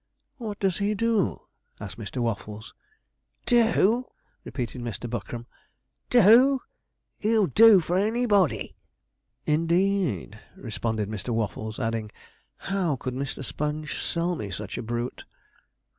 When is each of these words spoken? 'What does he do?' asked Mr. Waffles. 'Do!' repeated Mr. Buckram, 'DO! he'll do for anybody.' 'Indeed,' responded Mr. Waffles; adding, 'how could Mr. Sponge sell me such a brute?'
'What 0.39 0.57
does 0.59 0.79
he 0.79 0.95
do?' 0.95 1.41
asked 1.79 1.99
Mr. 1.99 2.23
Waffles. 2.23 2.73
'Do!' 3.45 4.07
repeated 4.43 4.81
Mr. 4.81 5.07
Buckram, 5.07 5.45
'DO! 6.09 6.59
he'll 7.19 7.45
do 7.45 7.79
for 7.79 7.97
anybody.' 7.99 8.75
'Indeed,' 9.45 10.39
responded 10.55 11.07
Mr. 11.07 11.29
Waffles; 11.29 11.77
adding, 11.79 12.09
'how 12.57 12.95
could 12.95 13.13
Mr. 13.13 13.45
Sponge 13.45 14.01
sell 14.01 14.35
me 14.35 14.49
such 14.49 14.75
a 14.75 14.81
brute?' 14.81 15.23